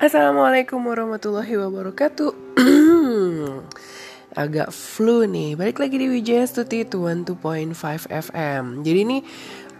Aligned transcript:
Assalamualaikum 0.00 0.80
warahmatullahi 0.80 1.60
wabarakatuh. 1.60 2.32
Agak 4.48 4.72
flu 4.72 5.28
nih. 5.28 5.60
Balik 5.60 5.76
lagi 5.76 6.00
di 6.00 6.08
Wijaya 6.08 6.48
Stuti 6.48 6.88
12.5 6.88 7.36
FM 8.08 8.80
Jadi 8.80 8.98
ini 9.04 9.20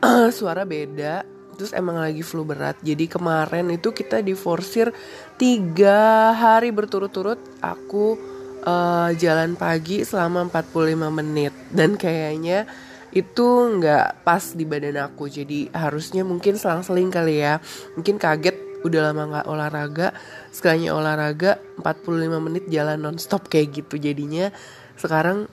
uh, 0.05 0.29
suara 0.37 0.69
beda 0.69 1.25
Terus 1.57 1.73
emang 1.73 2.05
lagi 2.05 2.21
flu 2.21 2.45
berat. 2.45 2.77
Jadi 2.85 3.09
kemarin 3.09 3.73
itu 3.73 3.97
kita 3.97 4.21
diforsir 4.21 4.93
Tiga 5.41 6.37
hari 6.37 6.69
berturut-turut 6.69 7.41
Aku 7.65 8.21
uh, 8.69 9.09
jalan 9.17 9.57
pagi 9.57 10.05
selama 10.05 10.53
45 10.53 11.01
menit. 11.17 11.57
Dan 11.73 11.97
kayaknya 11.97 12.69
itu 13.17 13.49
nggak 13.73 14.21
pas 14.21 14.53
di 14.53 14.69
badan 14.69 15.01
aku. 15.01 15.33
Jadi 15.33 15.73
harusnya 15.73 16.29
mungkin 16.29 16.61
selang-seling 16.61 17.09
kali 17.09 17.41
ya. 17.41 17.57
Mungkin 17.97 18.21
kaget 18.21 18.70
udah 18.85 19.01
lama 19.11 19.23
nggak 19.29 19.47
olahraga. 19.49 20.09
Sekalinya 20.51 20.97
olahraga 20.97 21.61
45 21.81 22.47
menit 22.47 22.65
jalan 22.69 22.99
nonstop 23.01 23.47
kayak 23.47 23.85
gitu 23.85 24.01
jadinya. 24.01 24.53
Sekarang 24.97 25.49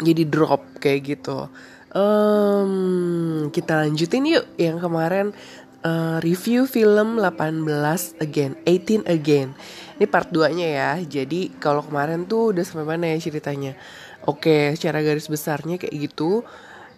jadi 0.00 0.26
drop 0.26 0.64
kayak 0.82 1.00
gitu. 1.16 1.46
Um, 1.94 3.52
kita 3.54 3.86
lanjutin 3.86 4.26
yuk 4.26 4.46
yang 4.58 4.82
kemarin. 4.82 5.30
Uh, 5.84 6.16
review 6.24 6.64
film 6.64 7.20
18 7.20 8.16
again 8.24 8.56
18 8.64 9.04
again. 9.04 9.52
Ini 10.00 10.08
part 10.08 10.32
2 10.32 10.56
nya 10.56 10.68
ya. 10.68 10.90
Jadi 11.04 11.52
kalau 11.60 11.84
kemarin 11.84 12.24
tuh 12.24 12.56
udah 12.56 12.64
sampai 12.64 12.88
mana 12.88 13.12
ya 13.12 13.20
ceritanya? 13.20 13.76
Oke 14.24 14.72
secara 14.72 15.04
garis 15.04 15.28
besarnya 15.28 15.76
kayak 15.76 15.92
gitu. 16.08 16.40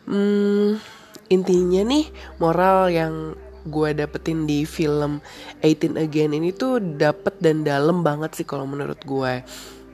Hmm, 0.07 0.79
intinya 1.27 1.83
nih 1.83 2.07
moral 2.39 2.87
yang 2.95 3.35
gue 3.67 3.89
dapetin 3.93 4.47
di 4.47 4.63
film 4.65 5.19
18 5.61 5.99
Again 5.99 6.33
ini 6.39 6.55
tuh 6.55 6.79
dapet 6.79 7.37
dan 7.43 7.67
dalam 7.67 8.01
banget 8.07 8.39
sih 8.39 8.47
kalau 8.47 8.65
menurut 8.65 8.99
gue 9.03 9.43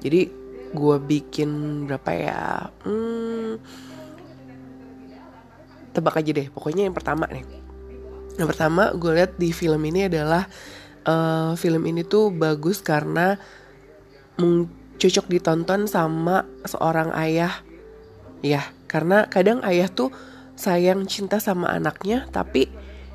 jadi 0.02 0.42
gue 0.72 0.96
bikin 0.98 1.84
berapa 1.86 2.10
ya? 2.10 2.42
Hmm, 2.82 3.60
tebak 5.92 6.18
aja 6.18 6.30
deh. 6.32 6.48
Pokoknya 6.48 6.88
yang 6.88 6.96
pertama 6.96 7.28
nih. 7.28 7.44
Yang 8.40 8.48
pertama 8.56 8.90
gue 8.96 9.12
lihat 9.12 9.36
di 9.36 9.52
film 9.52 9.78
ini 9.84 10.08
adalah 10.08 10.48
uh, 11.04 11.52
film 11.54 11.84
ini 11.84 12.02
tuh 12.02 12.32
bagus 12.32 12.80
karena 12.80 13.36
cocok 14.98 15.26
ditonton 15.28 15.84
sama 15.86 16.48
seorang 16.64 17.12
ayah. 17.14 17.62
Ya 18.42 18.66
karena 18.88 19.28
kadang 19.30 19.62
ayah 19.62 19.86
tuh 19.86 20.10
sayang 20.56 21.06
cinta 21.06 21.38
sama 21.38 21.70
anaknya 21.70 22.26
tapi 22.32 22.68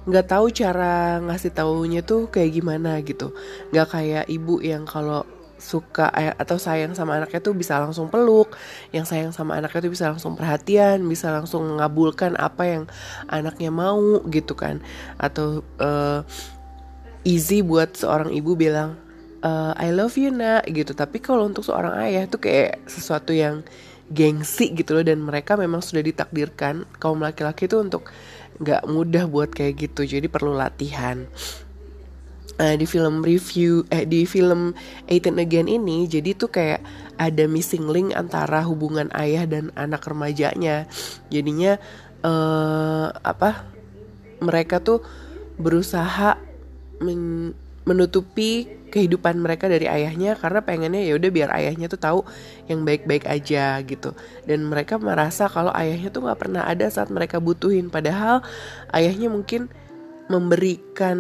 nggak 0.07 0.27
tahu 0.31 0.47
cara 0.55 1.19
ngasih 1.19 1.51
taunya 1.51 2.01
tuh 2.01 2.31
kayak 2.31 2.51
gimana 2.55 2.97
gitu. 3.03 3.35
Nggak 3.75 3.87
kayak 3.91 4.25
ibu 4.31 4.63
yang 4.63 4.87
kalau 4.87 5.27
suka 5.57 6.13
eh, 6.13 6.31
atau 6.37 6.61
sayang 6.61 6.93
sama 6.93 7.17
anaknya 7.17 7.43
tuh 7.43 7.51
bisa 7.51 7.75
langsung 7.77 8.07
peluk. 8.07 8.55
Yang 8.95 9.11
sayang 9.11 9.31
sama 9.35 9.59
anaknya 9.59 9.83
tuh 9.83 9.91
bisa 9.91 10.07
langsung 10.07 10.39
perhatian 10.39 11.03
bisa 11.05 11.27
langsung 11.29 11.67
mengabulkan 11.67 12.39
apa 12.39 12.63
yang 12.63 12.83
anaknya 13.27 13.69
mau 13.69 14.23
gitu 14.31 14.55
kan. 14.55 14.79
Atau 15.19 15.67
uh, 15.83 16.23
easy 17.27 17.59
buat 17.59 17.99
seorang 17.99 18.31
ibu 18.31 18.55
bilang 18.55 18.95
uh, 19.43 19.75
I 19.75 19.91
love 19.91 20.15
you 20.15 20.31
nak 20.31 20.71
gitu. 20.71 20.95
Tapi 20.95 21.19
kalau 21.19 21.43
untuk 21.43 21.67
seorang 21.67 21.99
ayah 22.07 22.23
tuh 22.31 22.39
kayak 22.39 22.87
sesuatu 22.87 23.35
yang 23.35 23.67
gengsi 24.07 24.71
gitu 24.71 24.95
loh 24.95 25.03
dan 25.03 25.19
mereka 25.19 25.59
memang 25.59 25.83
sudah 25.83 25.99
ditakdirkan 25.99 26.87
kaum 26.95 27.19
laki-laki 27.19 27.67
itu 27.67 27.75
untuk 27.75 28.07
nggak 28.57 28.83
mudah 28.89 29.29
buat 29.29 29.53
kayak 29.53 29.89
gitu 29.89 30.05
jadi 30.05 30.27
perlu 30.29 30.53
latihan. 30.57 31.25
Uh, 32.57 32.73
di 32.73 32.89
film 32.89 33.21
review 33.21 33.85
eh 33.93 34.01
di 34.09 34.25
film 34.25 34.73
18 35.05 35.45
Again 35.45 35.69
ini 35.69 36.09
jadi 36.09 36.33
tuh 36.33 36.49
kayak 36.49 36.81
ada 37.13 37.45
missing 37.45 37.85
link 37.85 38.17
antara 38.17 38.65
hubungan 38.65 39.13
ayah 39.13 39.45
dan 39.45 39.69
anak 39.77 40.01
remajanya. 40.09 40.89
Jadinya 41.29 41.77
uh, 42.25 43.13
apa 43.21 43.69
mereka 44.41 44.81
tuh 44.81 45.05
berusaha 45.57 46.37
men 47.01 47.53
menutupi 47.87 48.67
kehidupan 48.91 49.39
mereka 49.39 49.67
dari 49.67 49.87
ayahnya 49.87 50.35
karena 50.35 50.63
pengennya 50.63 51.03
ya 51.03 51.15
udah 51.15 51.29
biar 51.31 51.49
ayahnya 51.55 51.87
tuh 51.87 51.99
tahu 51.99 52.19
yang 52.67 52.83
baik-baik 52.83 53.23
aja 53.27 53.79
gitu. 53.87 54.11
Dan 54.43 54.67
mereka 54.67 54.99
merasa 54.99 55.47
kalau 55.47 55.71
ayahnya 55.71 56.11
tuh 56.11 56.27
nggak 56.27 56.39
pernah 56.39 56.67
ada 56.67 56.87
saat 56.91 57.07
mereka 57.07 57.39
butuhin. 57.39 57.87
Padahal 57.87 58.43
ayahnya 58.91 59.31
mungkin 59.31 59.71
memberikan 60.27 61.19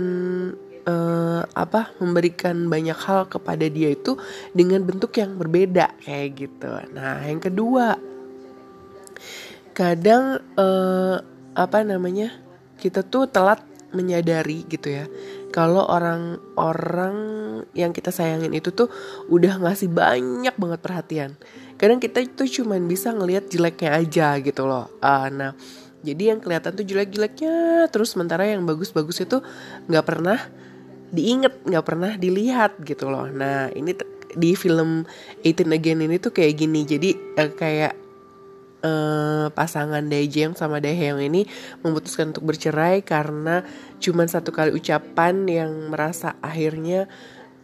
uh, 0.87 1.43
apa 1.55 1.95
memberikan 1.99 2.67
banyak 2.67 2.95
hal 2.95 3.27
kepada 3.27 3.67
dia 3.67 3.95
itu 3.95 4.19
dengan 4.51 4.83
bentuk 4.83 5.15
yang 5.19 5.35
berbeda 5.35 5.95
kayak 6.03 6.47
gitu. 6.47 6.71
Nah 6.95 7.23
yang 7.23 7.39
kedua 7.39 7.95
kadang 9.75 10.41
uh, 10.57 11.21
apa 11.53 11.79
namanya 11.85 12.33
kita 12.81 13.05
tuh 13.05 13.29
telat 13.29 13.61
menyadari 13.93 14.65
gitu 14.67 14.89
ya 14.89 15.05
kalau 15.51 15.87
orang-orang 15.87 17.15
yang 17.71 17.95
kita 17.95 18.11
sayangin 18.11 18.51
itu 18.51 18.71
tuh 18.75 18.91
udah 19.31 19.59
ngasih 19.63 19.89
banyak 19.89 20.55
banget 20.55 20.79
perhatian. 20.83 21.31
Kadang 21.79 22.01
kita 22.01 22.23
itu 22.23 22.61
cuman 22.61 22.83
bisa 22.85 23.13
ngelihat 23.13 23.47
jeleknya 23.47 23.95
aja 23.95 24.27
gitu 24.41 24.67
loh. 24.67 24.91
Uh, 24.99 25.29
nah, 25.29 25.51
jadi 26.03 26.35
yang 26.35 26.39
kelihatan 26.41 26.73
tuh 26.73 26.85
jelek-jeleknya 26.85 27.87
terus 27.89 28.13
sementara 28.13 28.47
yang 28.49 28.65
bagus-bagus 28.65 29.23
itu 29.23 29.41
nggak 29.87 30.05
pernah 30.05 30.39
diinget, 31.13 31.63
nggak 31.63 31.85
pernah 31.85 32.11
dilihat 32.19 32.79
gitu 32.83 33.07
loh. 33.07 33.29
Nah, 33.29 33.71
ini 33.71 33.95
di 34.37 34.53
film 34.53 35.07
18 35.41 35.73
Again 35.73 36.03
ini 36.05 36.15
tuh 36.19 36.35
kayak 36.35 36.53
gini. 36.59 36.83
Jadi 36.83 37.09
uh, 37.39 37.51
kayak 37.55 38.06
uh, 38.83 39.47
pasangan 39.53 40.03
Daejeong 40.05 40.57
sama 40.57 40.77
Daehyung 40.83 41.21
ini 41.23 41.45
memutuskan 41.81 42.35
untuk 42.35 42.53
bercerai 42.53 43.01
karena 43.01 43.65
cuma 43.97 44.25
satu 44.27 44.53
kali 44.53 44.73
ucapan 44.73 45.47
yang 45.49 45.71
merasa 45.89 46.37
akhirnya 46.43 47.09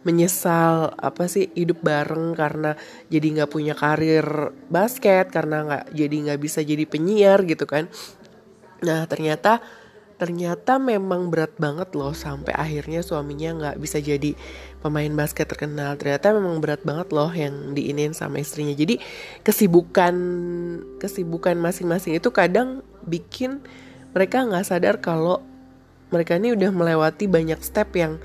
menyesal 0.04 0.92
apa 1.00 1.24
sih 1.26 1.48
hidup 1.56 1.80
bareng 1.80 2.36
karena 2.36 2.76
jadi 3.08 3.40
nggak 3.40 3.50
punya 3.50 3.72
karir 3.72 4.52
basket 4.68 5.32
karena 5.32 5.64
nggak 5.64 5.84
jadi 5.96 6.16
nggak 6.28 6.40
bisa 6.40 6.60
jadi 6.60 6.84
penyiar 6.84 7.40
gitu 7.48 7.64
kan. 7.64 7.88
Nah 8.84 9.08
ternyata 9.08 9.64
ternyata 10.24 10.80
memang 10.80 11.28
berat 11.28 11.52
banget 11.60 11.92
loh 11.92 12.16
sampai 12.16 12.56
akhirnya 12.56 13.04
suaminya 13.04 13.52
nggak 13.60 13.76
bisa 13.76 14.00
jadi 14.00 14.32
pemain 14.80 15.12
basket 15.12 15.52
terkenal. 15.52 16.00
Ternyata 16.00 16.32
memang 16.32 16.64
berat 16.64 16.80
banget 16.80 17.12
loh 17.12 17.28
yang 17.28 17.76
diinin 17.76 18.16
sama 18.16 18.40
istrinya. 18.40 18.72
Jadi 18.72 18.96
kesibukan 19.44 20.16
kesibukan 20.96 21.60
masing-masing 21.60 22.16
itu 22.16 22.32
kadang 22.32 22.80
bikin 23.04 23.60
mereka 24.16 24.48
nggak 24.48 24.64
sadar 24.64 24.96
kalau 25.04 25.44
mereka 26.08 26.40
ini 26.40 26.56
udah 26.56 26.72
melewati 26.72 27.28
banyak 27.28 27.60
step 27.60 27.92
yang 27.92 28.16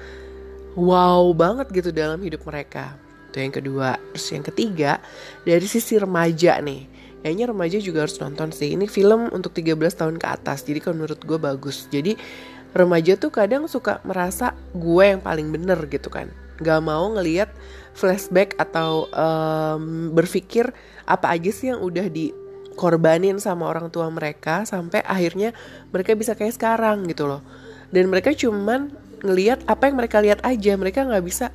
wow 0.79 1.27
banget 1.35 1.67
gitu 1.75 1.91
dalam 1.91 2.23
hidup 2.23 2.47
mereka. 2.47 2.95
Itu 3.27 3.43
yang 3.43 3.51
kedua. 3.51 3.99
Terus 4.15 4.27
yang 4.31 4.45
ketiga 4.47 5.03
dari 5.43 5.67
sisi 5.67 5.99
remaja 5.99 6.63
nih 6.63 7.08
kayaknya 7.21 7.51
remaja 7.51 7.77
juga 7.79 8.07
harus 8.07 8.17
nonton 8.19 8.51
sih. 8.55 8.73
Ini 8.75 8.87
film 8.87 9.31
untuk 9.31 9.51
13 9.55 9.75
tahun 9.95 10.15
ke 10.17 10.27
atas 10.27 10.63
jadi 10.63 10.79
kalau 10.83 11.03
menurut 11.03 11.19
gue 11.23 11.39
bagus. 11.39 11.87
Jadi 11.91 12.15
remaja 12.73 13.17
tuh 13.17 13.33
kadang 13.33 13.65
suka 13.65 13.99
merasa 14.05 14.53
gue 14.71 15.03
yang 15.03 15.21
paling 15.21 15.49
bener 15.49 15.79
gitu 15.89 16.07
kan. 16.07 16.31
Gak 16.59 16.81
mau 16.83 17.07
ngeliat 17.15 17.51
flashback 17.95 18.55
atau 18.59 19.07
um, 19.11 20.11
berpikir 20.11 20.71
apa 21.07 21.35
aja 21.35 21.51
sih 21.51 21.71
yang 21.71 21.81
udah 21.81 22.07
dikorbanin 22.11 23.39
sama 23.39 23.67
orang 23.67 23.87
tua 23.91 24.07
mereka 24.11 24.67
sampai 24.67 25.03
akhirnya 25.03 25.55
mereka 25.91 26.15
bisa 26.15 26.35
kayak 26.35 26.55
sekarang 26.55 27.07
gitu 27.07 27.27
loh. 27.27 27.41
Dan 27.89 28.11
mereka 28.11 28.35
cuman 28.35 28.93
ngeliat 29.25 29.65
apa 29.65 29.89
yang 29.89 29.97
mereka 29.97 30.21
lihat 30.21 30.39
aja. 30.45 30.77
Mereka 30.77 31.09
nggak 31.09 31.25
bisa 31.25 31.51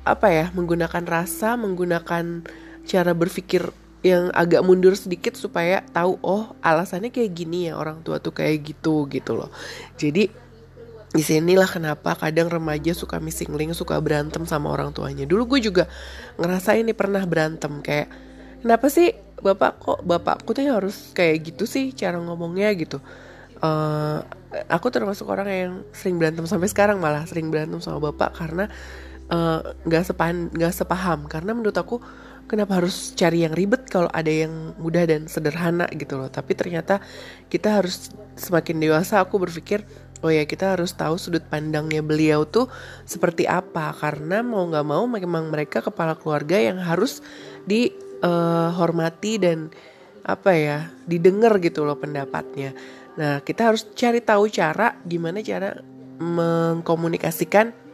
apa 0.00 0.32
ya 0.32 0.46
menggunakan 0.56 1.04
rasa 1.04 1.60
menggunakan 1.60 2.44
cara 2.88 3.12
berpikir 3.12 3.68
yang 4.00 4.32
agak 4.32 4.64
mundur 4.64 4.96
sedikit 4.96 5.36
supaya 5.36 5.84
tahu 5.92 6.16
oh 6.24 6.56
alasannya 6.64 7.12
kayak 7.12 7.32
gini 7.36 7.68
ya 7.68 7.76
orang 7.76 8.00
tua 8.00 8.16
tuh 8.16 8.32
kayak 8.32 8.72
gitu 8.72 9.04
gitu 9.12 9.36
loh. 9.36 9.52
Jadi 10.00 10.32
di 11.10 11.22
sinilah 11.26 11.66
kenapa 11.66 12.14
kadang 12.14 12.46
remaja 12.46 12.94
suka 12.94 13.18
missing 13.18 13.50
link 13.58 13.74
suka 13.74 13.98
berantem 13.98 14.46
sama 14.46 14.70
orang 14.70 14.94
tuanya. 14.94 15.26
Dulu 15.26 15.56
gue 15.56 15.60
juga 15.68 15.84
ngerasain 16.38 16.86
nih 16.86 16.96
pernah 16.96 17.20
berantem 17.26 17.82
kayak 17.82 18.08
kenapa 18.62 18.86
sih 18.88 19.12
bapak 19.42 19.72
kok 19.82 19.98
bapakku 20.06 20.54
tuh 20.54 20.64
harus 20.70 21.10
kayak 21.12 21.52
gitu 21.52 21.66
sih 21.66 21.90
cara 21.92 22.16
ngomongnya? 22.22 22.70
Gitu. 22.72 23.02
Uh, 23.60 24.24
aku 24.72 24.88
termasuk 24.88 25.28
orang 25.28 25.48
yang 25.50 25.74
sering 25.92 26.16
berantem 26.16 26.46
sampai 26.48 26.70
sekarang 26.70 27.02
malah 27.02 27.26
sering 27.28 27.52
berantem 27.52 27.82
sama 27.84 28.00
bapak 28.08 28.32
karena 28.40 28.72
eh, 29.30 29.60
nggak 29.84 30.02
uh, 30.02 30.06
sepan 30.06 30.48
nggak 30.54 30.72
sepaham. 30.72 31.26
Karena 31.26 31.52
menurut 31.52 31.76
aku 31.76 31.98
kenapa 32.50 32.82
harus 32.82 33.14
cari 33.14 33.46
yang 33.46 33.54
ribet 33.54 33.86
kalau 33.86 34.10
ada 34.10 34.26
yang 34.26 34.74
mudah 34.82 35.06
dan 35.06 35.30
sederhana 35.30 35.86
gitu 35.94 36.18
loh. 36.18 36.26
Tapi 36.26 36.58
ternyata 36.58 36.98
kita 37.46 37.78
harus 37.78 38.10
semakin 38.34 38.82
dewasa 38.82 39.22
aku 39.22 39.38
berpikir 39.38 39.86
oh 40.20 40.34
ya 40.34 40.42
kita 40.44 40.74
harus 40.74 40.90
tahu 40.98 41.14
sudut 41.14 41.46
pandangnya 41.46 42.02
beliau 42.02 42.42
tuh 42.42 42.66
seperti 43.06 43.46
apa. 43.46 43.94
Karena 43.94 44.42
mau 44.42 44.66
nggak 44.66 44.82
mau 44.82 45.06
memang 45.06 45.46
mereka 45.54 45.78
kepala 45.78 46.18
keluarga 46.18 46.58
yang 46.58 46.82
harus 46.82 47.22
dihormati 47.70 49.32
uh, 49.38 49.40
dan 49.40 49.58
apa 50.26 50.50
ya 50.52 50.78
didengar 51.06 51.54
gitu 51.62 51.86
loh 51.86 51.94
pendapatnya. 51.94 52.74
Nah 53.14 53.46
kita 53.46 53.70
harus 53.70 53.86
cari 53.94 54.18
tahu 54.18 54.50
cara 54.50 54.98
gimana 55.06 55.38
cara 55.38 55.78
mengkomunikasikan 56.20 57.89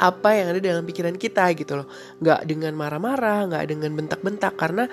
apa 0.00 0.32
yang 0.32 0.56
ada 0.56 0.60
dalam 0.64 0.84
pikiran 0.88 1.14
kita 1.20 1.52
gitu 1.52 1.84
loh. 1.84 1.88
Nggak 2.24 2.40
dengan 2.48 2.72
marah-marah 2.72 3.46
nggak 3.52 3.64
dengan 3.68 3.92
bentak-bentak 3.92 4.56
karena 4.56 4.88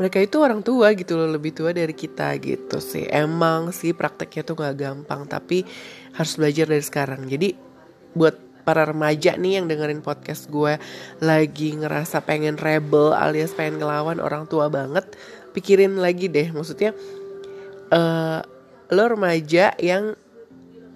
mereka 0.00 0.16
itu 0.16 0.40
orang 0.40 0.64
tua 0.64 0.96
gitu 0.96 1.12
loh 1.20 1.28
lebih 1.36 1.52
tua 1.52 1.76
dari 1.76 1.92
kita 1.92 2.32
gitu 2.40 2.80
sih. 2.80 3.04
Emang 3.08 3.68
sih 3.68 3.92
prakteknya 3.92 4.42
tuh 4.48 4.56
gak 4.56 4.80
gampang 4.80 5.28
tapi 5.28 5.60
harus 6.16 6.40
belajar 6.40 6.72
dari 6.72 6.80
sekarang. 6.80 7.28
Jadi 7.28 7.52
buat 8.16 8.32
para 8.64 8.88
remaja 8.88 9.36
nih 9.36 9.60
yang 9.60 9.68
dengerin 9.68 10.00
podcast 10.00 10.48
gue 10.48 10.80
lagi 11.20 11.76
ngerasa 11.76 12.24
pengen 12.24 12.56
rebel 12.56 13.12
alias 13.12 13.52
pengen 13.52 13.76
ngelawan 13.76 14.24
orang 14.24 14.48
tua 14.48 14.72
banget 14.72 15.04
pikirin 15.52 16.00
lagi 16.00 16.32
deh. 16.32 16.48
Maksudnya 16.48 16.96
uh, 17.92 18.40
lo 18.88 19.04
remaja 19.04 19.76
yang 19.76 20.16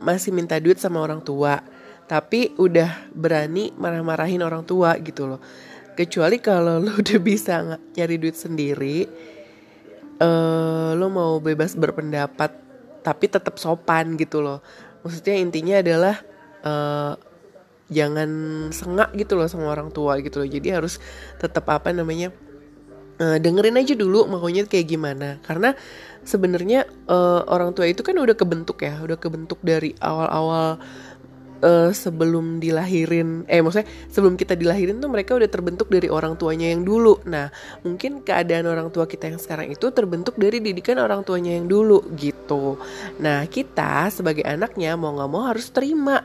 masih 0.01 0.33
minta 0.33 0.57
duit 0.57 0.81
sama 0.81 1.05
orang 1.05 1.21
tua 1.21 1.61
tapi 2.05 2.53
udah 2.61 3.13
berani 3.17 3.73
marah-marahin 3.75 4.45
orang 4.45 4.65
tua 4.65 4.97
gitu 5.01 5.29
loh. 5.29 5.41
Kecuali 5.95 6.43
kalau 6.43 6.83
lo 6.83 6.93
udah 7.03 7.19
bisa 7.23 7.79
nyari 7.95 8.17
duit 8.21 8.37
sendiri 8.37 9.07
uh, 10.21 10.91
lo 10.95 11.07
mau 11.11 11.39
bebas 11.43 11.75
berpendapat 11.75 12.51
tapi 13.05 13.25
tetap 13.29 13.61
sopan 13.61 14.17
gitu 14.17 14.41
loh. 14.41 14.65
Maksudnya 15.05 15.37
intinya 15.37 15.77
adalah 15.85 16.17
uh, 16.65 17.13
jangan 17.93 18.31
sengak 18.73 19.13
gitu 19.13 19.37
loh 19.37 19.45
sama 19.45 19.69
orang 19.69 19.93
tua 19.93 20.17
gitu 20.25 20.41
loh. 20.41 20.49
Jadi 20.49 20.73
harus 20.73 20.97
tetap 21.37 21.69
apa 21.69 21.93
namanya 21.93 22.33
uh, 23.21 23.37
dengerin 23.37 23.77
aja 23.77 23.93
dulu 23.93 24.25
maunya 24.25 24.65
kayak 24.65 24.89
gimana. 24.89 25.37
Karena 25.45 25.77
sebenarnya 26.25 26.89
uh, 27.05 27.45
orang 27.45 27.77
tua 27.77 27.85
itu 27.85 28.01
kan 28.01 28.17
udah 28.17 28.33
kebentuk 28.33 28.81
ya 28.81 28.97
udah 29.05 29.21
kebentuk 29.21 29.61
dari 29.61 29.93
awal-awal 30.01 30.81
uh, 31.65 31.91
sebelum 31.91 32.61
dilahirin 32.61 33.49
eh 33.49 33.65
maksudnya 33.65 33.89
sebelum 34.13 34.37
kita 34.37 34.53
dilahirin 34.55 35.01
tuh 35.01 35.09
mereka 35.09 35.33
udah 35.35 35.49
terbentuk 35.49 35.89
dari 35.89 36.13
orang 36.13 36.37
tuanya 36.37 36.69
yang 36.69 36.85
dulu. 36.85 37.25
Nah 37.25 37.49
mungkin 37.83 38.21
keadaan 38.21 38.69
orang 38.69 38.93
tua 38.93 39.09
kita 39.09 39.33
yang 39.33 39.41
sekarang 39.41 39.73
itu 39.73 39.89
terbentuk 39.91 40.37
dari 40.37 40.61
didikan 40.61 41.01
orang 41.01 41.25
tuanya 41.25 41.57
yang 41.57 41.67
dulu 41.67 42.05
gitu. 42.15 42.77
Nah 43.19 43.49
kita 43.49 44.13
sebagai 44.13 44.45
anaknya 44.45 44.95
mau 44.95 45.17
nggak 45.17 45.31
mau 45.33 45.49
harus 45.49 45.73
terima 45.73 46.21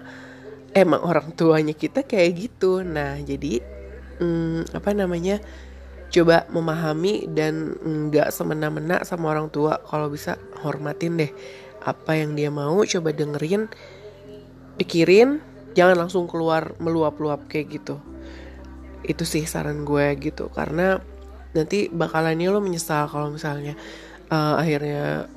emang 0.75 1.01
orang 1.01 1.31
tuanya 1.33 1.71
kita 1.73 2.03
kayak 2.03 2.51
gitu. 2.51 2.83
Nah 2.83 3.17
jadi 3.23 3.63
hmm, 4.19 4.75
apa 4.75 4.91
namanya 4.91 5.39
coba 6.09 6.49
memahami 6.49 7.29
dan 7.31 7.77
nggak 7.79 8.33
semena-mena 8.35 9.01
sama 9.07 9.31
orang 9.31 9.47
tua. 9.47 9.79
Kalau 9.87 10.11
bisa 10.11 10.35
hormatin 10.61 11.15
deh 11.15 11.31
apa 11.79 12.11
yang 12.11 12.35
dia 12.35 12.51
mau 12.51 12.83
coba 12.83 13.15
dengerin 13.15 13.71
pikirin 14.79 15.43
jangan 15.75 16.07
langsung 16.07 16.25
keluar 16.25 16.73
meluap-luap 16.79 17.51
kayak 17.51 17.67
gitu. 17.79 17.99
Itu 19.03 19.27
sih 19.27 19.43
saran 19.43 19.83
gue 19.83 20.15
gitu 20.23 20.47
karena 20.55 21.03
nanti 21.51 21.91
bakalannya 21.91 22.47
lo 22.47 22.63
menyesal 22.63 23.09
kalau 23.09 23.33
misalnya 23.33 23.75
uh, 24.31 24.55
akhirnya 24.61 25.27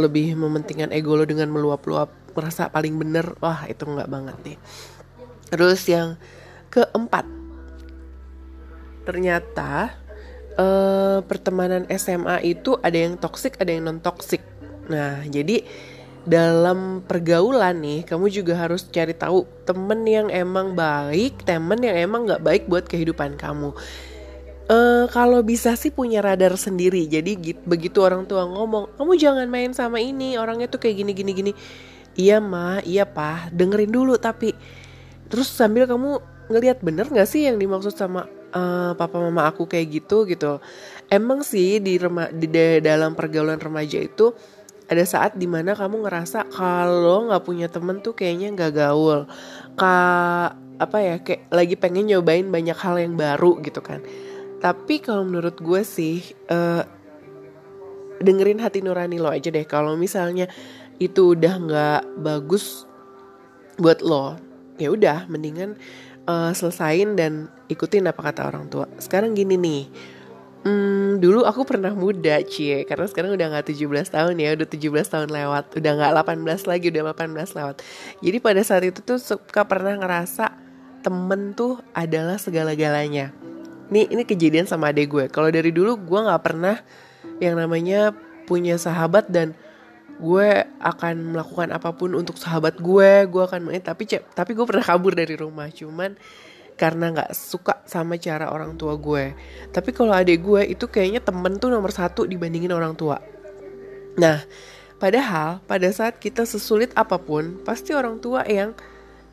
lebih 0.00 0.38
mementingkan 0.38 0.94
ego 0.94 1.18
lo 1.18 1.28
dengan 1.28 1.52
meluap-luap 1.52 2.32
merasa 2.32 2.72
paling 2.72 2.96
bener 2.96 3.36
wah 3.44 3.68
itu 3.68 3.84
nggak 3.84 4.08
banget 4.08 4.36
nih. 4.42 4.58
Terus 5.52 5.84
yang 5.84 6.16
keempat 6.72 7.28
ternyata 9.04 9.92
uh, 10.56 11.20
pertemanan 11.26 11.84
SMA 11.92 12.42
itu 12.46 12.78
ada 12.80 12.96
yang 12.96 13.18
toksik 13.18 13.58
ada 13.58 13.70
yang 13.70 13.84
non 13.86 13.98
toksik 14.00 14.42
nah 14.90 15.22
jadi 15.26 15.62
dalam 16.22 17.02
pergaulan 17.02 17.82
nih 17.82 18.06
kamu 18.06 18.30
juga 18.30 18.54
harus 18.54 18.86
cari 18.86 19.10
tahu 19.10 19.42
temen 19.66 20.06
yang 20.06 20.28
emang 20.30 20.74
baik 20.78 21.42
temen 21.42 21.82
yang 21.82 21.98
emang 21.98 22.26
nggak 22.26 22.42
baik 22.42 22.62
buat 22.70 22.86
kehidupan 22.86 23.34
kamu. 23.38 23.74
Uh, 24.70 25.10
kalau 25.10 25.42
bisa 25.42 25.74
sih 25.74 25.90
punya 25.90 26.22
radar 26.22 26.54
sendiri. 26.54 27.04
Jadi 27.10 27.58
begitu 27.66 27.98
orang 28.00 28.24
tua 28.24 28.46
ngomong 28.46 28.94
kamu 28.94 29.12
jangan 29.18 29.46
main 29.50 29.74
sama 29.74 29.98
ini 29.98 30.38
orangnya 30.38 30.70
tuh 30.70 30.78
kayak 30.78 31.02
gini 31.02 31.12
gini 31.12 31.32
gini. 31.34 31.52
Iya 32.14 32.38
ma 32.38 32.78
iya 32.86 33.02
pa 33.08 33.50
dengerin 33.50 33.90
dulu 33.90 34.14
tapi 34.20 34.54
terus 35.26 35.48
sambil 35.50 35.88
kamu 35.88 36.20
ngelihat 36.52 36.84
bener 36.84 37.08
nggak 37.08 37.26
sih 37.26 37.48
yang 37.48 37.56
dimaksud 37.56 37.96
sama 37.96 38.28
uh, 38.52 38.92
papa 38.94 39.18
mama 39.18 39.50
aku 39.50 39.66
kayak 39.66 40.02
gitu 40.02 40.28
gitu? 40.30 40.62
Emang 41.10 41.42
sih 41.42 41.82
di, 41.82 41.98
rema 41.98 42.30
di 42.30 42.46
dalam 42.80 43.12
pergaulan 43.18 43.58
remaja 43.58 43.98
itu 44.00 44.32
ada 44.92 45.04
saat 45.08 45.34
di 45.40 45.48
mana 45.48 45.72
kamu 45.72 46.04
ngerasa 46.04 46.52
kalau 46.52 47.32
nggak 47.32 47.44
punya 47.44 47.66
temen 47.72 48.04
tuh 48.04 48.12
kayaknya 48.12 48.52
nggak 48.52 48.72
gaul. 48.76 49.24
Kak 49.74 50.50
apa 50.82 50.98
ya 50.98 51.16
kayak 51.22 51.48
lagi 51.48 51.74
pengen 51.78 52.10
nyobain 52.10 52.46
banyak 52.52 52.76
hal 52.76 53.00
yang 53.00 53.16
baru 53.16 53.58
gitu 53.64 53.80
kan. 53.80 54.04
Tapi 54.60 55.00
kalau 55.02 55.24
menurut 55.26 55.58
gue 55.58 55.82
sih 55.82 56.22
uh, 56.52 56.84
dengerin 58.22 58.62
hati 58.62 58.84
nurani 58.84 59.18
lo 59.18 59.32
aja 59.32 59.48
deh. 59.50 59.66
Kalau 59.66 59.96
misalnya 59.96 60.46
itu 61.00 61.34
udah 61.34 61.54
nggak 61.58 62.02
bagus 62.22 62.86
buat 63.80 64.04
lo 64.04 64.38
ya 64.76 64.92
udah 64.92 65.26
mendingan 65.26 65.74
uh, 66.26 66.52
selesain 66.54 67.14
dan 67.18 67.48
ikutin 67.70 68.08
apa 68.10 68.20
kata 68.20 68.46
orang 68.46 68.68
tua. 68.68 68.86
Sekarang 68.98 69.34
gini 69.34 69.56
nih 69.58 69.82
Hmm, 70.62 71.18
dulu 71.18 71.42
aku 71.42 71.66
pernah 71.66 71.90
muda 71.90 72.38
cie. 72.46 72.86
Karena 72.86 73.10
sekarang 73.10 73.34
udah 73.34 73.58
gak 73.58 73.74
17 73.74 74.14
tahun 74.14 74.34
ya 74.38 74.54
Udah 74.54 74.68
17 74.70 75.10
tahun 75.10 75.28
lewat. 75.34 75.64
Udah 75.74 75.92
gak 75.98 76.12
18 76.22 76.70
lagi 76.70 76.86
Udah 76.94 77.02
18 77.10 77.58
lewat. 77.58 77.76
Jadi 78.22 78.36
pada 78.38 78.62
saat 78.62 78.86
itu 78.86 79.02
tuh 79.02 79.18
suka 79.18 79.66
pernah 79.66 79.98
ngerasa 79.98 80.54
Temen 81.02 81.50
tuh 81.58 81.82
adalah 81.90 82.38
segala-galanya. 82.38 83.34
Nih 83.90 84.06
ini 84.06 84.22
kejadian 84.22 84.70
sama 84.70 84.94
adek 84.94 85.10
gue. 85.10 85.24
Kalau 85.34 85.50
dari 85.50 85.74
dulu 85.74 85.98
gue 85.98 86.20
gak 86.30 86.42
pernah 86.46 86.78
Yang 87.42 87.54
namanya 87.58 88.00
punya 88.46 88.78
sahabat 88.78 89.26
dan 89.26 89.58
gue 90.22 90.62
akan 90.78 91.34
melakukan 91.34 91.74
apa 91.74 91.90
pun 91.90 92.14
untuk 92.14 92.38
sahabat 92.38 92.78
gue 92.78 93.26
gue 93.26 93.42
akan 93.42 93.66
main. 93.66 93.82
Tapi 93.82 94.06
tapi 94.30 94.54
gue 94.54 94.62
pernah 94.62 94.86
kabur 94.86 95.18
dari 95.18 95.34
rumah. 95.34 95.66
Cuman 95.74 96.14
karena 96.82 97.14
nggak 97.14 97.30
suka 97.30 97.78
sama 97.86 98.18
cara 98.18 98.50
orang 98.50 98.74
tua 98.74 98.98
gue. 98.98 99.38
Tapi 99.70 99.94
kalau 99.94 100.10
adik 100.10 100.42
gue 100.42 100.74
itu 100.74 100.90
kayaknya 100.90 101.22
temen 101.22 101.54
tuh 101.62 101.70
nomor 101.70 101.94
satu 101.94 102.26
dibandingin 102.26 102.74
orang 102.74 102.98
tua. 102.98 103.22
Nah, 104.18 104.42
padahal 104.98 105.62
pada 105.70 105.86
saat 105.94 106.18
kita 106.18 106.42
sesulit 106.42 106.90
apa 106.98 107.22
pun, 107.22 107.62
pasti 107.62 107.94
orang 107.94 108.18
tua 108.18 108.42
yang 108.50 108.74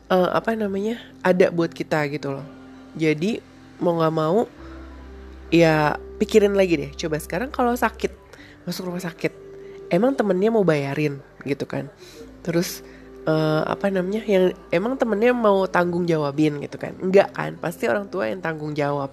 uh, 0.06 0.30
apa 0.30 0.54
namanya 0.54 1.02
ada 1.26 1.50
buat 1.50 1.74
kita 1.74 2.06
gitu 2.14 2.38
loh. 2.38 2.46
Jadi 2.94 3.42
mau 3.82 3.98
nggak 3.98 4.14
mau, 4.14 4.46
ya 5.50 5.98
pikirin 6.22 6.54
lagi 6.54 6.78
deh. 6.78 6.90
Coba 6.94 7.18
sekarang 7.18 7.50
kalau 7.50 7.74
sakit 7.74 8.14
masuk 8.62 8.94
rumah 8.94 9.02
sakit, 9.02 9.34
emang 9.90 10.14
temennya 10.14 10.54
mau 10.54 10.62
bayarin 10.62 11.18
gitu 11.42 11.66
kan? 11.66 11.90
Terus 12.46 12.86
uh, 13.26 13.62
apa 13.66 13.92
namanya 13.92 14.22
yang 14.24 14.54
emang 14.72 14.96
temennya 14.96 15.34
mau 15.34 15.66
tanggung 15.68 16.06
jawabin 16.08 16.60
gitu 16.62 16.76
kan. 16.80 16.96
Enggak 17.00 17.34
kan 17.34 17.56
pasti 17.58 17.90
orang 17.90 18.08
tua 18.08 18.30
yang 18.30 18.40
tanggung 18.40 18.72
jawab. 18.72 19.12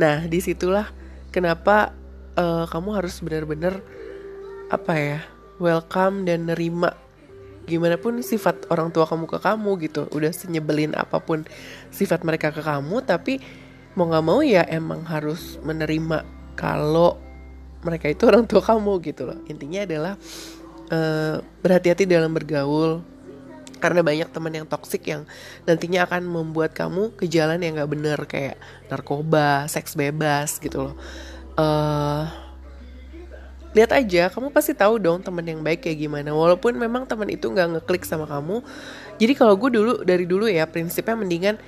Nah 0.00 0.24
di 0.26 0.38
situlah 0.42 0.90
kenapa 1.30 1.94
uh, 2.38 2.66
kamu 2.66 2.90
harus 2.98 3.14
benar-benar 3.22 3.78
apa 4.72 4.92
ya 4.96 5.20
welcome 5.62 6.26
dan 6.26 6.50
nerima 6.50 6.96
gimana 7.64 7.96
pun 7.96 8.20
sifat 8.20 8.68
orang 8.68 8.92
tua 8.92 9.06
kamu 9.06 9.24
ke 9.30 9.38
kamu 9.38 9.70
gitu. 9.86 10.02
Udah 10.10 10.32
senyebelin 10.34 10.92
apa 10.96 11.20
pun 11.22 11.46
sifat 11.94 12.26
mereka 12.26 12.50
ke 12.50 12.60
kamu 12.60 13.04
tapi 13.06 13.40
mau 13.94 14.10
nggak 14.10 14.24
mau 14.26 14.42
ya 14.42 14.66
emang 14.66 15.06
harus 15.06 15.56
menerima 15.62 16.26
kalau 16.58 17.18
mereka 17.84 18.08
itu 18.10 18.24
orang 18.26 18.48
tua 18.48 18.64
kamu 18.64 18.98
gitu 19.04 19.28
loh. 19.28 19.38
Intinya 19.46 19.84
adalah 19.84 20.14
uh, 20.90 21.36
berhati-hati 21.60 22.04
dalam 22.08 22.32
bergaul 22.32 23.13
karena 23.84 24.00
banyak 24.00 24.32
teman 24.32 24.48
yang 24.56 24.64
toksik 24.64 25.04
yang 25.04 25.28
nantinya 25.68 26.08
akan 26.08 26.24
membuat 26.24 26.72
kamu 26.72 27.12
ke 27.20 27.28
jalan 27.28 27.60
yang 27.60 27.76
gak 27.76 27.92
bener 27.92 28.16
kayak 28.24 28.56
narkoba, 28.88 29.68
seks 29.68 29.92
bebas 29.92 30.56
gitu 30.56 30.88
loh. 30.88 30.96
Uh, 31.52 32.24
lihat 33.76 33.92
aja, 33.92 34.32
kamu 34.32 34.48
pasti 34.56 34.72
tahu 34.72 34.96
dong 34.96 35.20
teman 35.20 35.44
yang 35.44 35.60
baik 35.60 35.84
kayak 35.84 36.00
gimana. 36.00 36.32
Walaupun 36.32 36.80
memang 36.80 37.04
teman 37.04 37.28
itu 37.28 37.52
nggak 37.52 37.76
ngeklik 37.76 38.08
sama 38.08 38.24
kamu. 38.24 38.64
Jadi 39.20 39.32
kalau 39.36 39.52
gue 39.60 39.68
dulu 39.68 39.92
dari 40.00 40.24
dulu 40.24 40.48
ya 40.48 40.64
prinsipnya 40.64 41.20
mendingan 41.20 41.60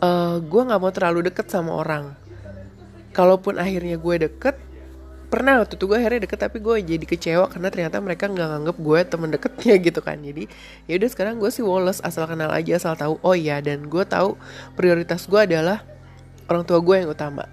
uh, 0.00 0.40
gue 0.40 0.62
nggak 0.64 0.80
mau 0.80 0.88
terlalu 0.88 1.28
deket 1.28 1.52
sama 1.52 1.76
orang. 1.76 2.16
Kalaupun 3.12 3.60
akhirnya 3.60 4.00
gue 4.00 4.30
deket, 4.30 4.56
pernah 5.30 5.62
waktu 5.62 5.78
itu 5.78 5.86
gue 5.86 5.94
akhirnya 5.94 6.26
deket 6.26 6.42
tapi 6.42 6.58
gue 6.58 6.74
jadi 6.82 7.06
kecewa 7.06 7.46
karena 7.46 7.70
ternyata 7.70 8.02
mereka 8.02 8.26
nggak 8.26 8.48
nganggep 8.50 8.76
gue 8.82 9.00
temen 9.06 9.28
deketnya 9.30 9.74
gitu 9.86 10.00
kan. 10.02 10.18
Jadi 10.18 10.50
ya 10.90 10.98
udah 10.98 11.08
sekarang 11.08 11.34
gue 11.38 11.50
sih 11.54 11.62
Wallace 11.62 12.02
asal 12.02 12.26
kenal 12.26 12.50
aja 12.50 12.76
asal 12.76 12.98
tahu 12.98 13.14
oh 13.22 13.38
iya 13.38 13.62
dan 13.62 13.86
gue 13.86 14.02
tahu 14.02 14.34
prioritas 14.74 15.30
gue 15.30 15.38
adalah 15.38 15.86
orang 16.50 16.66
tua 16.66 16.82
gue 16.82 17.06
yang 17.06 17.08
utama 17.14 17.46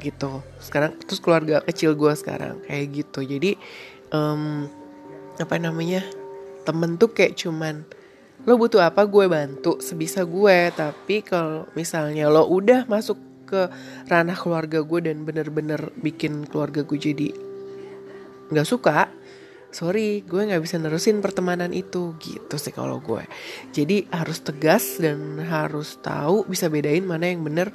gitu. 0.00 0.40
Sekarang 0.58 0.96
terus 0.96 1.20
keluarga 1.20 1.60
kecil 1.60 1.92
gue 1.92 2.12
sekarang 2.16 2.64
kayak 2.64 3.04
gitu. 3.04 3.20
Jadi 3.20 3.60
um, 4.16 4.64
apa 5.36 5.60
namanya 5.60 6.00
temen 6.64 6.96
tuh 6.96 7.12
kayak 7.12 7.36
cuman 7.36 7.84
lo 8.48 8.56
butuh 8.56 8.80
apa 8.80 9.04
gue 9.04 9.28
bantu 9.28 9.76
sebisa 9.84 10.24
gue. 10.24 10.72
Tapi 10.72 11.20
kalau 11.20 11.68
misalnya 11.76 12.32
lo 12.32 12.48
udah 12.48 12.88
masuk 12.88 13.29
ke 13.50 13.66
ranah 14.06 14.38
keluarga 14.38 14.86
gue 14.86 15.00
dan 15.02 15.26
bener-bener 15.26 15.90
bikin 15.98 16.46
keluarga 16.46 16.86
gue 16.86 16.98
jadi 16.98 17.28
nggak 18.50 18.66
suka 18.66 19.10
sorry 19.70 20.26
gue 20.26 20.50
nggak 20.50 20.62
bisa 20.62 20.76
nerusin 20.82 21.22
pertemanan 21.22 21.70
itu 21.70 22.18
gitu 22.18 22.58
sih 22.58 22.74
kalau 22.74 22.98
gue. 22.98 23.22
Jadi 23.70 24.10
harus 24.10 24.42
tegas 24.42 24.98
dan 24.98 25.38
harus 25.46 25.98
tahu 26.02 26.44
bisa 26.46 26.66
bedain 26.66 27.06
mana 27.06 27.30
yang 27.30 27.46
bener 27.46 27.70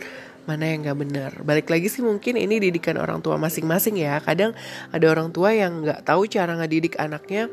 mana 0.46 0.70
yang 0.70 0.86
nggak 0.86 1.00
benar 1.02 1.32
balik 1.42 1.74
lagi 1.74 1.90
sih 1.90 2.06
mungkin 2.06 2.38
ini 2.38 2.62
didikan 2.62 3.00
orang 3.00 3.24
tua 3.24 3.40
masing-masing 3.40 3.96
ya. 3.98 4.20
Kadang 4.20 4.52
ada 4.92 5.06
orang 5.08 5.32
tua 5.32 5.56
yang 5.56 5.82
nggak 5.88 6.04
tahu 6.04 6.28
cara 6.28 6.60
ngedidik 6.60 7.00
anaknya 7.00 7.48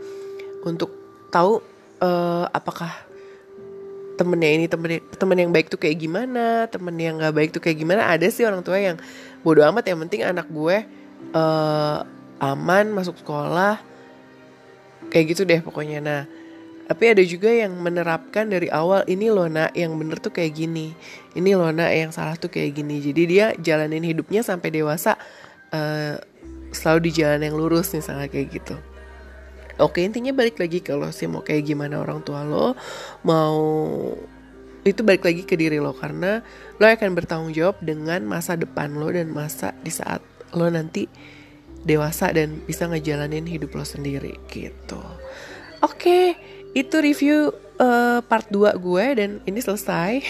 untuk 0.67 0.91
tahu 1.31 1.63
uh, 2.03 2.51
apakah 2.51 2.91
temennya 4.23 4.51
ini 4.55 4.67
temen 4.71 5.03
temen 5.19 5.35
yang 5.35 5.51
baik 5.51 5.67
tuh 5.67 5.83
kayak 5.83 5.99
gimana 5.99 6.71
temen 6.71 6.95
yang 6.95 7.19
nggak 7.19 7.35
baik 7.35 7.51
tuh 7.51 7.59
kayak 7.59 7.83
gimana. 7.83 8.07
Ada 8.07 8.31
sih 8.31 8.47
orang 8.47 8.63
tua 8.63 8.79
yang 8.79 9.03
bodoh 9.43 9.67
amat 9.67 9.91
yang 9.91 9.99
penting 10.07 10.23
anak 10.23 10.47
gue 10.47 10.87
uh, 11.35 11.99
aman 12.39 12.87
masuk 12.95 13.19
sekolah 13.19 13.83
kayak 15.11 15.35
gitu 15.35 15.43
deh 15.43 15.59
pokoknya. 15.59 15.99
Nah 15.99 16.23
tapi 16.87 17.11
ada 17.11 17.23
juga 17.27 17.51
yang 17.51 17.75
menerapkan 17.83 18.47
dari 18.47 18.71
awal 18.71 19.03
ini 19.11 19.27
loh 19.27 19.51
nak 19.51 19.75
yang 19.75 19.99
bener 19.99 20.23
tuh 20.23 20.31
kayak 20.31 20.55
gini. 20.55 20.95
Ini 21.35 21.59
loh 21.59 21.75
nak 21.75 21.91
yang 21.91 22.15
salah 22.15 22.39
tuh 22.39 22.55
kayak 22.55 22.79
gini. 22.79 23.03
Jadi 23.03 23.23
dia 23.27 23.47
jalanin 23.59 24.07
hidupnya 24.07 24.47
sampai 24.47 24.71
dewasa 24.71 25.19
uh, 25.75 26.15
selalu 26.71 27.11
di 27.11 27.21
jalan 27.23 27.43
yang 27.43 27.55
lurus 27.59 27.91
misalnya 27.93 28.31
kayak 28.31 28.63
gitu 28.63 28.77
Oke 29.83 30.07
intinya 30.07 30.31
balik 30.31 30.63
lagi 30.63 30.79
kalau 30.79 31.11
sih 31.11 31.27
mau 31.27 31.43
kayak 31.43 31.67
gimana 31.67 31.99
orang 31.99 32.23
tua 32.23 32.47
lo 32.47 32.79
mau 33.27 33.59
itu 34.87 35.03
balik 35.03 35.27
lagi 35.27 35.43
ke 35.43 35.59
diri 35.59 35.83
lo 35.83 35.91
karena 35.91 36.43
lo 36.79 36.85
akan 36.87 37.19
bertanggung 37.19 37.51
jawab 37.51 37.83
dengan 37.83 38.23
masa 38.23 38.55
depan 38.55 38.95
lo 38.95 39.11
dan 39.11 39.35
masa 39.35 39.75
di 39.83 39.91
saat 39.91 40.23
lo 40.55 40.71
nanti 40.71 41.11
dewasa 41.83 42.31
dan 42.31 42.63
bisa 42.63 42.87
ngejalanin 42.87 43.47
hidup 43.47 43.75
lo 43.75 43.83
sendiri 43.83 44.39
gitu. 44.51 45.03
Oke, 45.83 46.39
itu 46.79 46.97
review 47.03 47.51
uh, 47.83 48.23
part 48.23 48.47
2 48.55 48.79
gue 48.79 49.05
dan 49.19 49.31
ini 49.51 49.59
selesai. 49.59 50.23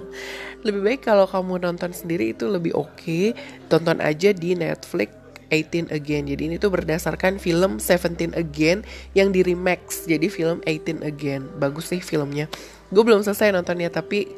lebih 0.66 0.80
baik 0.84 1.00
kalau 1.08 1.24
kamu 1.24 1.64
nonton 1.64 1.96
sendiri 1.96 2.36
itu 2.36 2.44
lebih 2.44 2.76
oke. 2.76 3.00
Okay. 3.00 3.32
Tonton 3.72 4.04
aja 4.04 4.36
di 4.36 4.52
Netflix 4.52 5.19
18 5.50 5.90
Again. 5.90 6.30
Jadi 6.30 6.42
ini 6.48 6.56
tuh 6.56 6.70
berdasarkan 6.72 7.42
film 7.42 7.82
17 7.82 8.32
Again 8.38 8.86
yang 9.12 9.34
di 9.34 9.44
remix 9.44 10.06
jadi 10.06 10.30
film 10.30 10.62
18 10.64 11.02
Again. 11.04 11.50
Bagus 11.58 11.90
sih 11.90 12.00
filmnya. 12.00 12.46
Gue 12.88 13.02
belum 13.02 13.20
selesai 13.26 13.52
nontonnya 13.52 13.90
tapi 13.90 14.30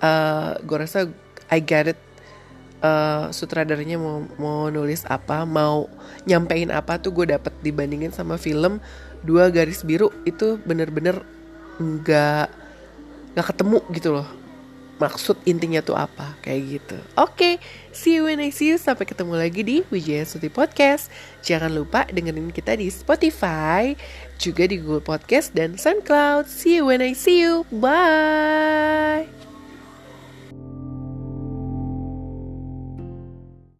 uh, 0.00 0.58
gue 0.58 0.76
rasa 0.80 1.06
I 1.52 1.60
get 1.60 1.94
it. 1.94 2.00
Uh, 2.78 3.34
sutradaranya 3.34 3.98
mau 3.98 4.22
mau 4.38 4.70
nulis 4.70 5.02
apa, 5.10 5.42
mau 5.42 5.90
nyampein 6.30 6.70
apa 6.70 7.02
tuh 7.02 7.10
gue 7.10 7.34
dapet 7.34 7.50
dibandingin 7.58 8.14
sama 8.14 8.38
film 8.38 8.78
dua 9.26 9.50
garis 9.50 9.82
biru 9.82 10.14
itu 10.22 10.62
bener-bener 10.62 11.26
nggak 11.82 12.46
nggak 13.34 13.46
ketemu 13.50 13.78
gitu 13.94 14.08
loh 14.14 14.47
maksud 14.98 15.38
intinya 15.46 15.80
tuh 15.80 15.96
apa 15.96 16.34
kayak 16.42 16.62
gitu. 16.78 16.98
Oke, 17.16 17.32
okay, 17.32 17.54
see 17.94 18.18
you 18.18 18.26
when 18.26 18.42
I 18.42 18.50
see 18.50 18.70
you. 18.70 18.76
Sampai 18.76 19.06
ketemu 19.06 19.38
lagi 19.38 19.62
di 19.62 19.76
Wijaya 19.88 20.26
Suti 20.26 20.50
Podcast. 20.50 21.08
Jangan 21.46 21.72
lupa 21.72 22.04
dengerin 22.10 22.50
kita 22.50 22.74
di 22.76 22.90
Spotify, 22.90 23.94
juga 24.36 24.66
di 24.66 24.78
Google 24.82 25.02
Podcast 25.02 25.54
dan 25.54 25.78
SoundCloud. 25.78 26.50
See 26.50 26.78
you 26.78 26.90
when 26.90 27.00
I 27.00 27.14
see 27.14 27.40
you. 27.40 27.64
Bye. 27.70 29.37